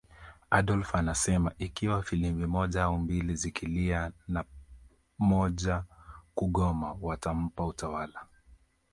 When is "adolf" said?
0.51-0.95